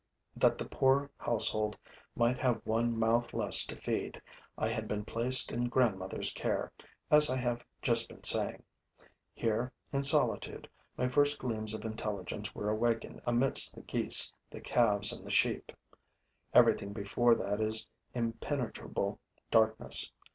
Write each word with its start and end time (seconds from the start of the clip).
That 0.35 0.57
the 0.57 0.65
poor 0.65 1.11
household 1.17 1.77
might 2.15 2.39
have 2.39 2.65
one 2.65 2.97
mouth 2.97 3.35
less 3.35 3.63
to 3.67 3.75
feed, 3.75 4.19
I 4.57 4.67
had 4.67 4.87
been 4.87 5.05
placed 5.05 5.51
in 5.51 5.69
grandmother's 5.69 6.33
care, 6.33 6.71
as 7.11 7.29
I 7.29 7.35
have 7.35 7.63
just 7.83 8.09
been 8.09 8.23
saying. 8.23 8.63
Here, 9.35 9.71
in 9.93 10.01
solitude, 10.01 10.67
my 10.97 11.07
first 11.07 11.37
gleams 11.37 11.75
of 11.75 11.85
intelligence 11.85 12.55
were 12.55 12.71
awakened 12.71 13.21
amidst 13.27 13.75
the 13.75 13.81
geese, 13.83 14.33
the 14.49 14.59
calves 14.59 15.13
and 15.13 15.23
the 15.23 15.29
sheep. 15.29 15.71
Everything 16.51 16.93
before 16.93 17.35
that 17.35 17.61
is 17.61 17.87
impenetrable 18.15 19.19
darkness. 19.51 20.11